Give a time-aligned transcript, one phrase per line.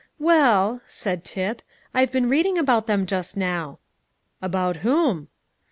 [0.17, 1.61] "Well," said Tip,
[1.93, 3.77] "I've been reading about them just now."
[4.41, 5.27] "About whom?"